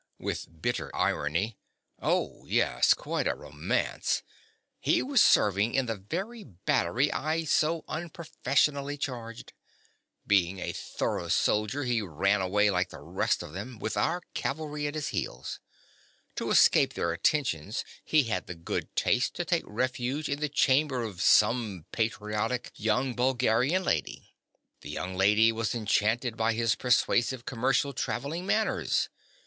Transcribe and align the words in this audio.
(with 0.17 0.59
bitter 0.63 0.89
irony). 0.95 1.59
Oh, 2.01 2.43
yes, 2.47 2.95
quite 2.95 3.27
a 3.27 3.35
romance. 3.35 4.23
He 4.79 5.03
was 5.03 5.21
serving 5.21 5.75
in 5.75 5.85
the 5.85 5.95
very 5.95 6.43
battery 6.43 7.13
I 7.13 7.43
so 7.43 7.85
unprofessionally 7.87 8.97
charged. 8.97 9.53
Being 10.25 10.57
a 10.57 10.71
thorough 10.73 11.27
soldier, 11.27 11.83
he 11.83 12.01
ran 12.01 12.41
away 12.41 12.71
like 12.71 12.89
the 12.89 12.97
rest 12.99 13.43
of 13.43 13.53
them, 13.53 13.77
with 13.77 13.95
our 13.95 14.23
cavalry 14.33 14.87
at 14.87 14.95
his 14.95 15.09
heels. 15.09 15.59
To 16.37 16.49
escape 16.49 16.93
their 16.95 17.13
attentions, 17.13 17.85
he 18.03 18.23
had 18.23 18.47
the 18.47 18.55
good 18.55 18.95
taste 18.95 19.35
to 19.35 19.45
take 19.45 19.65
refuge 19.67 20.27
in 20.27 20.39
the 20.39 20.49
chamber 20.49 21.03
of 21.03 21.21
some 21.21 21.85
patriotic 21.91 22.71
young 22.73 23.13
Bulgarian 23.13 23.83
lady. 23.83 24.33
The 24.79 24.89
young 24.89 25.13
lady 25.13 25.51
was 25.51 25.75
enchanted 25.75 26.35
by 26.37 26.53
his 26.53 26.73
persuasive 26.73 27.45
commercial 27.45 27.93
traveller's 27.93 28.41
manners. 28.47 29.07